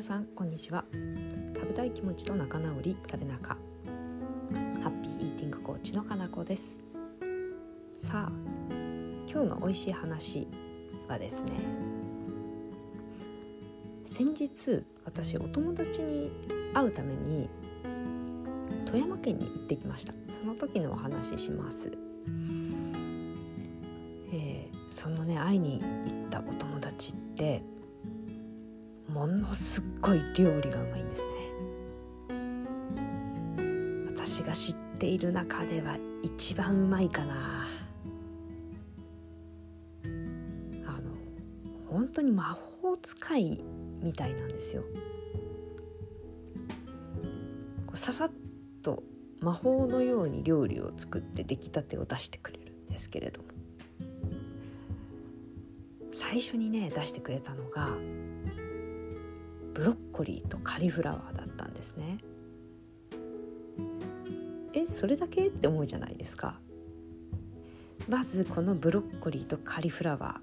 [0.00, 0.86] 皆さんこんにちは。
[1.54, 3.58] 食べたい気持ちと仲直り食べ仲ハ
[4.88, 6.78] ッピーイーティングコーチのかなこです。
[7.98, 8.32] さあ
[9.30, 10.48] 今日の美味しい話
[11.06, 11.52] はですね
[14.06, 16.32] 先日私お友達に
[16.72, 17.50] 会うために
[18.86, 20.14] 富山県に行ってきました。
[20.32, 21.92] その時のお話しします。
[24.32, 27.62] えー、そのね会いに行ったお友達って
[29.20, 31.28] ものすっごい料理がうまいんですね。
[34.16, 37.66] 私が知っている中では一番うまいかな。
[40.86, 41.10] あの
[41.90, 43.62] 本当に魔法使い
[44.00, 44.84] みたいなんですよ。
[47.86, 48.30] こうささっ
[48.80, 49.02] と
[49.40, 53.48] 魔法のように料理を作って出来たてを出してくれるんですけれども。
[56.10, 57.98] 最初にね出してくれたのが
[59.80, 62.18] ブロッコリーとカリフラワーだったんですね。
[64.74, 65.46] えそれだけ？
[65.46, 66.60] って思うじゃないですか。
[68.06, 70.38] まずこのブロッコリーとカリフラワ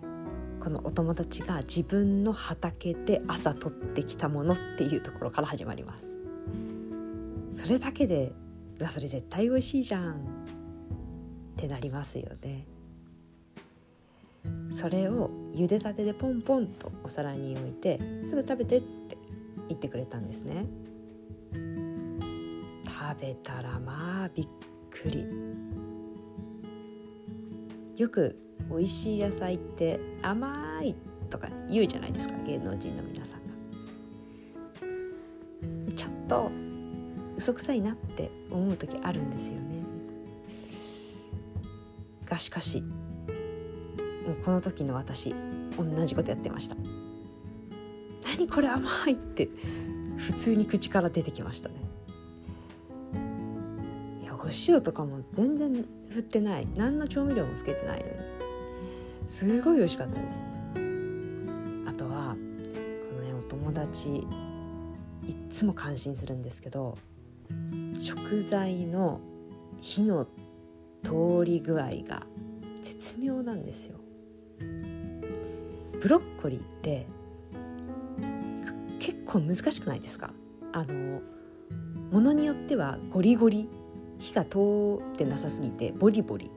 [0.00, 0.64] ー。
[0.64, 6.10] このお友達が自分の畑で朝取ってきたものっていうところから始まります。
[7.52, 8.32] それだけで
[8.80, 10.16] うわそれ絶対美味しいじゃんっ
[11.56, 12.66] てなりますよね。
[14.78, 19.18] それを茹でたてでポンポンとお皿に置いてすぐ食べてって
[19.66, 20.66] 言ってくれたんですね。
[22.86, 24.46] 食べたらまあびっ
[24.88, 25.26] くり。
[27.96, 28.38] よく
[28.70, 30.94] 美味しい野菜って甘い
[31.28, 33.40] とか言うじゃないですか芸能人の皆さん
[35.88, 35.96] が。
[35.96, 36.52] ちょっと
[37.36, 39.82] 嘘くさいなって思う時あるんですよね。
[42.26, 42.80] がしかし
[44.28, 45.34] もうこの時の私
[45.78, 46.76] 同じことやってました。
[48.26, 49.48] 何これ甘いって
[50.18, 51.76] 普通に口から出てきましたね。
[54.22, 56.68] いやお塩とかも全然振ってない。
[56.76, 58.12] 何の調味料もつけてないのに。
[59.28, 60.26] すごい美味しかったです。
[61.86, 64.20] あとはこのねお友達い
[65.30, 66.98] っつも感心するんですけど
[67.98, 69.20] 食材の
[69.80, 70.26] 火の
[71.02, 72.26] 通り具合が
[72.82, 73.98] 絶妙なんですよ。
[76.00, 77.06] ブロッコリーって
[78.98, 80.32] 結構難しくないですか？
[80.72, 81.20] あの
[82.10, 83.68] ものによってはゴリゴリ
[84.18, 84.58] 火が通
[85.14, 86.50] ってなさすぎてボリボリ。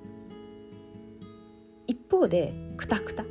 [1.87, 3.23] 一方でクタクタ。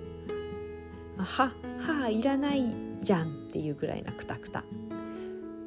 [1.16, 2.64] ははいらない
[3.02, 4.64] じゃんっていうぐらいなクタクタ。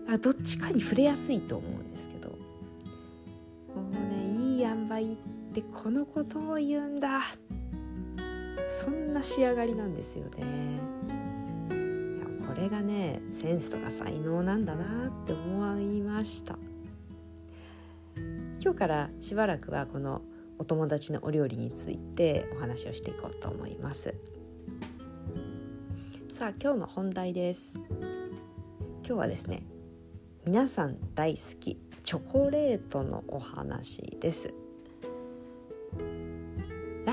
[0.10, 2.30] あどっちかに触れやすいと思うんですけど。
[2.30, 2.36] も
[3.90, 4.24] うね
[4.56, 5.06] いい塩梅っ
[5.54, 7.20] てこのことを言うんだ。
[7.20, 7.22] っ
[8.82, 10.80] そんな仕上がりなんですよね。
[11.70, 16.58] いやこれがねセンスとか才能なんだなって思いました。
[18.62, 20.22] 今日からしばらくはこの
[20.58, 24.14] お友達のお料理についてお話をしていこうと思います。
[26.32, 27.80] さあ今日の本題です。
[29.06, 29.66] 今日はですね
[30.46, 34.54] 皆さん大好きチョコレートのお話です。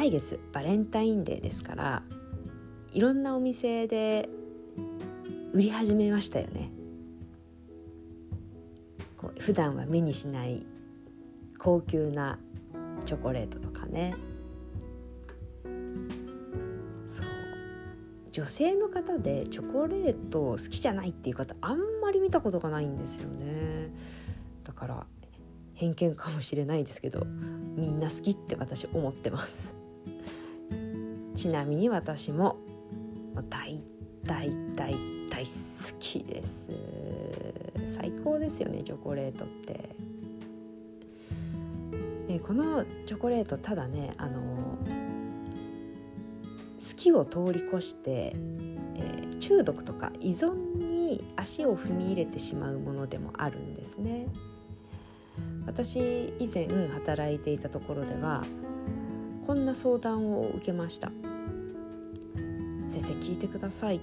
[0.00, 2.03] 来月バレンタインデーですから
[2.91, 4.31] いろんなお店で
[5.53, 6.72] 売り始めましたよね。
[9.19, 10.65] こう普段は目にしない
[11.59, 12.39] 高級な
[13.05, 14.15] チョコレートとかね。
[17.06, 17.27] そう。
[18.33, 23.91] 女性の方でチョコレート好きじゃないっていう方あんまり見たことがないんですよね。
[24.65, 25.06] だから
[25.75, 27.27] 偏見かもしれないですけど
[27.77, 29.78] みんな好きって私思ってます。
[31.41, 32.59] ちなみに私も
[33.49, 33.83] 大
[34.25, 34.95] 大大
[35.31, 35.49] 大好
[35.99, 36.67] きです。
[37.89, 39.89] 最高ですよねチョコレートって。
[42.28, 44.47] えこのチョコレートただねあの好
[46.95, 48.34] きを通り越して、
[48.97, 54.27] えー、中毒とか依存に足を踏み入れてしまうものでもあるんですね。
[55.65, 58.45] 私以前働いていたところでは
[59.47, 61.10] こんな相談を受けました。
[62.91, 64.01] 先生聞いてください。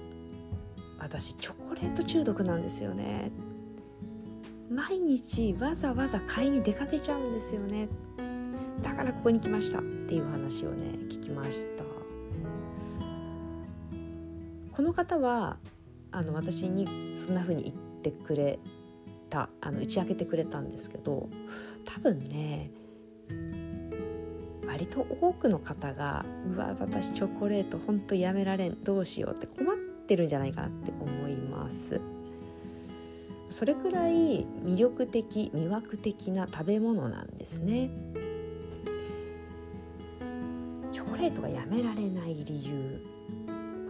[0.98, 3.30] 私チョコレート中毒なんですよね。
[4.70, 7.88] 毎日わざわざ買いに出かけちゃうんですよね。
[8.82, 11.84] だからここに来ましたっていう話をね聞きました。
[14.72, 15.58] この方は
[16.10, 18.58] あの私にそんな風に言ってくれ
[19.28, 21.28] たあの打ち明けてくれたんですけど
[21.84, 22.70] 多分ね
[24.78, 29.76] 割と多くの方がうわ私チョコレートほんとやめられんどうしようって困っ
[30.06, 32.00] てるんじゃないかなって思います。
[33.50, 37.90] それくらい魅力的魅惑的な食べ物なんですね。
[40.92, 43.04] チョコレートがやめられない理由。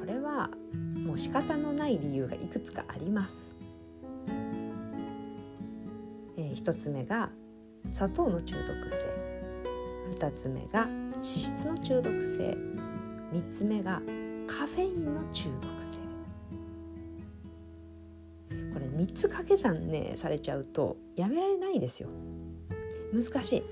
[0.00, 0.48] これは
[1.04, 3.54] もう仕方のない理由がいくつかあります、
[6.38, 7.28] えー、1つ目が
[7.90, 9.27] 砂糖の中毒性。
[10.12, 12.56] 2つ目が脂質の中毒性。
[13.32, 14.00] 3つ目が
[14.46, 15.98] カフェインの中毒性。
[18.72, 22.08] これ3つ掛け算ねされちゃうとやめられないですよ。
[23.12, 23.62] 難しい。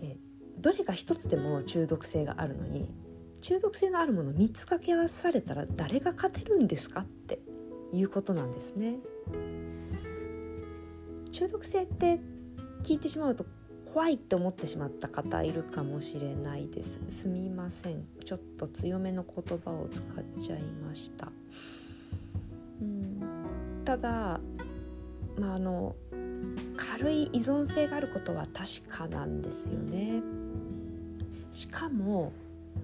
[0.00, 0.16] え
[0.58, 2.90] どれか1つでも中毒性があるのに
[3.40, 7.00] 中毒性のあるもの3つ掛け合わされたら誰が勝てるんですか？
[7.00, 7.40] って
[7.92, 8.96] いうことなんですね。
[11.30, 12.20] 中毒性って
[12.82, 13.44] 聞いてしまうと
[13.92, 16.98] 怖いって思ってしまった方いるかもしれないです。
[17.10, 18.04] すみません。
[18.24, 20.04] ちょっと強めの言葉を使っ
[20.40, 21.28] ちゃいました。
[22.80, 23.82] うん。
[23.84, 24.40] ただ
[25.38, 25.96] まああの
[26.76, 30.22] 軽い依存性があることは確かなんですよね。
[31.50, 32.32] しかも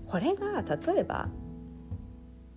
[0.06, 1.28] これが例えば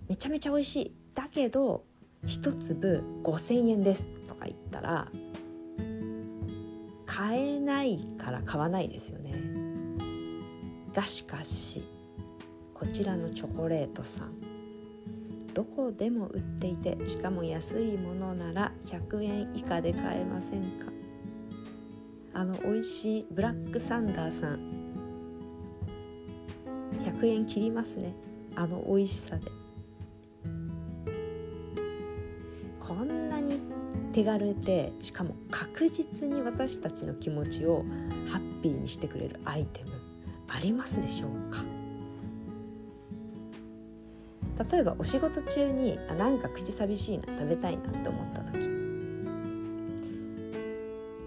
[0.08, 0.94] めちゃめちゃ美味しい。
[1.14, 1.84] だけど
[2.26, 5.08] 1粒5,000円ですとか言ったら
[7.18, 9.34] 買えないから買わないですよね。
[10.94, 11.82] がしかし
[12.72, 14.34] こちらのチョコレートさん。
[15.52, 20.92] どこでも売っていてしかも安いものなら100円以下で買えませんか？
[22.34, 24.60] あの美味しいブラックサンダーさん。
[27.02, 28.14] 100円切りますね。
[28.54, 29.50] あの美味しさで。
[34.18, 37.84] 手軽でしかも確実に私たちの気持ちを
[38.28, 39.92] ハッピーにしてくれるアイテム
[40.48, 41.62] ありますでしょうか？
[44.72, 48.58] 例えばお仕事中にあなんか口寂しいな食べたいなって思った時。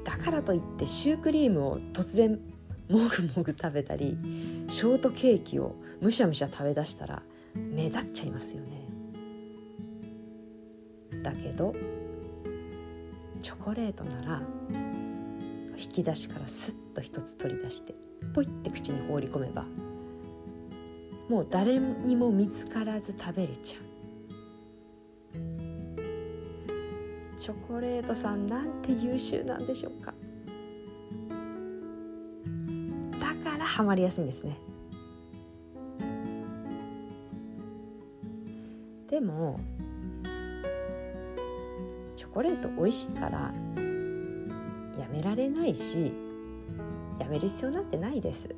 [0.04, 2.42] だからといってシュークリームを突然
[2.90, 4.18] もぐもぐ食べたり
[4.68, 7.24] ショートケーキをむしゃむしゃ食べだしたら
[7.56, 8.82] 目立っちゃいますよね。
[11.24, 11.74] だけど
[13.51, 14.42] チョコレートなら
[15.77, 17.94] 引き出しからスッと一つ取り出して
[18.33, 19.65] ポイって口に放り込めば
[21.27, 23.81] もう誰にも見つからず食べれちゃう。
[27.39, 30.13] チョコレートさんなんて優秀なんでしょうか。
[33.19, 34.57] だからハマりやすいんですね。
[39.09, 39.59] でも
[42.33, 43.51] コレート美味しいから
[45.00, 46.13] やめられないし
[47.19, 48.50] やめる必要なんてないです。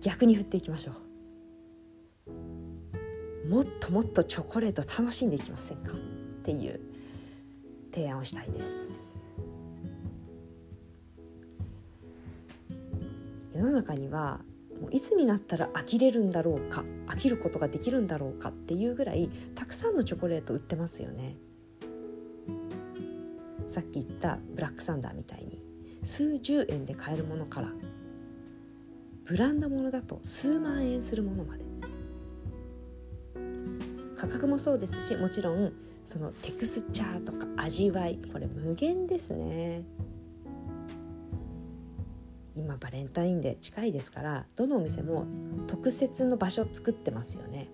[0.00, 0.92] 逆に振っていきましょ
[2.26, 3.48] う。
[3.48, 5.96] もっともっとチョコレート楽しんでいきませんかっ
[6.44, 6.80] ていう
[7.92, 8.66] 提案をしたいです。
[13.54, 14.40] 世の中には
[14.82, 21.36] もういつになったら飽きれるんだろうか飽きることができるんだろうかっていうぐらいたくさんのチョコレート売ってますよね。
[23.68, 25.58] さっき言ったブラックサンダーみたいに
[26.02, 27.72] 数十円で買えるものから
[29.24, 31.62] ブランドものだと数万円するものまで。
[34.18, 35.72] 価格もそうですしもちろん
[36.06, 39.84] そのテクスチャーとか味わいこれ無限ですね。
[42.54, 45.26] 今バレンタインデー近いですからどのお店も
[45.66, 47.68] 特設の場所作ってますよね。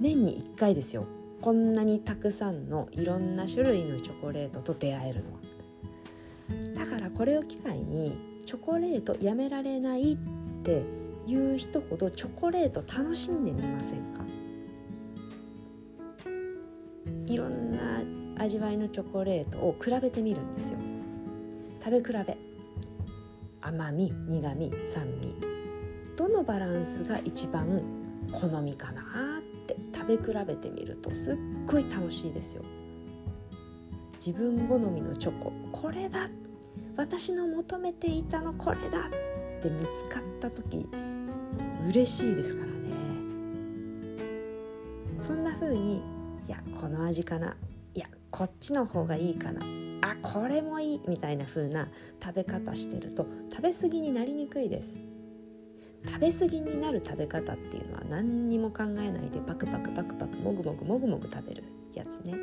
[0.00, 1.06] 年に1回ですよ。
[1.40, 5.38] こんなにたくさんのいろんな種類のチョコレートと出会えるのは。
[6.74, 10.18] だからこれを機会にチョコレートやめられないっ
[10.62, 10.82] て
[11.26, 14.24] いう人ほどチョコレート楽しんでみませんか？
[17.26, 18.02] いろんな
[18.42, 20.78] 味わいのチョコレートを比べてみるんですよ。
[21.82, 22.36] 食べ比べ。
[23.66, 25.34] 甘み苦み酸味。
[26.16, 27.80] どのバランスが一番
[28.30, 29.04] 好みかなっ
[29.66, 32.62] て食べ比べてみるとすっごい楽しいですよ。
[34.24, 36.28] 自分好みのチョコこれだ。
[36.96, 39.08] 私の求めていたのこれだ。
[39.08, 40.86] って見つかった時
[41.88, 42.72] 嬉しいですからね。
[45.20, 46.02] そんな風に
[46.46, 47.56] いやこの味かな。
[47.94, 49.62] いやこっちの方がいいかな。
[50.04, 51.88] あこれもいいみたいな風な
[52.22, 54.94] 食べ方してると食べ過ぎになりにくいです。
[56.04, 62.34] 食べ過ぎになる食べ方っていうのは何にも考えないでパクパクパクパクもぐもぐもぐもぐ食べるやつね。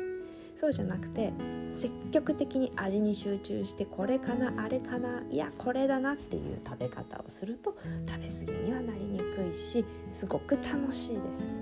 [0.56, 1.32] そうじゃなくて
[1.72, 7.76] 積極的に味に集中してこれかなあれかないやこれだなっていう食べ方をすると
[8.08, 11.52] 食べ過ぎにはなりにくいしすごく楽しいです。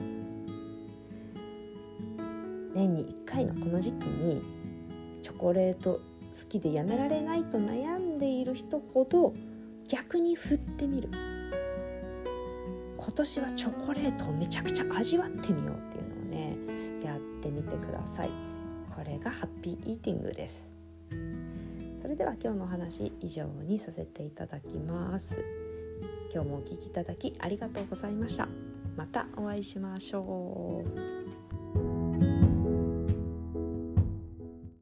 [2.73, 4.60] 年に1回のこの時期に
[5.23, 6.01] チョコレート
[6.33, 9.33] 好きでやめられないと悩んでいる人ほど
[9.89, 11.09] 逆に振ってみる。
[12.97, 16.25] 今年はチョコレートをめちゃくちゃ味わってみようっていうのを
[17.01, 18.31] ねやってみてください。
[18.95, 20.71] これがハッピーイーティングです。
[22.03, 25.35] それでは今日のお話以上にさせていただきます。
[26.33, 28.49] 今日もお聞きいただきありがとうございました。
[28.97, 30.85] またお会いしましょ
[31.17, 31.20] う。